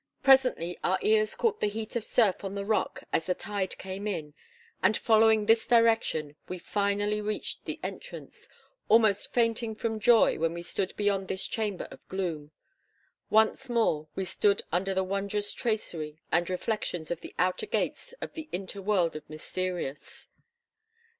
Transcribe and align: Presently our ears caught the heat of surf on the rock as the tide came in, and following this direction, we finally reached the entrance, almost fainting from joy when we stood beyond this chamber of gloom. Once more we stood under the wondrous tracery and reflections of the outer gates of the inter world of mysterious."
Presently 0.23 0.79
our 0.83 0.97
ears 1.03 1.35
caught 1.35 1.59
the 1.59 1.67
heat 1.67 1.95
of 1.95 2.03
surf 2.03 2.43
on 2.43 2.55
the 2.55 2.65
rock 2.65 3.03
as 3.13 3.27
the 3.27 3.35
tide 3.35 3.77
came 3.77 4.07
in, 4.07 4.33
and 4.81 4.97
following 4.97 5.45
this 5.45 5.67
direction, 5.67 6.35
we 6.49 6.57
finally 6.57 7.21
reached 7.21 7.65
the 7.65 7.79
entrance, 7.83 8.47
almost 8.89 9.31
fainting 9.31 9.75
from 9.75 9.99
joy 9.99 10.39
when 10.39 10.53
we 10.55 10.63
stood 10.63 10.95
beyond 10.95 11.27
this 11.27 11.47
chamber 11.47 11.87
of 11.91 11.99
gloom. 12.09 12.49
Once 13.29 13.69
more 13.69 14.07
we 14.15 14.25
stood 14.25 14.63
under 14.71 14.95
the 14.95 15.03
wondrous 15.03 15.53
tracery 15.53 16.19
and 16.31 16.49
reflections 16.49 17.11
of 17.11 17.21
the 17.21 17.35
outer 17.37 17.67
gates 17.67 18.15
of 18.21 18.33
the 18.33 18.49
inter 18.51 18.81
world 18.81 19.15
of 19.15 19.29
mysterious." 19.29 20.29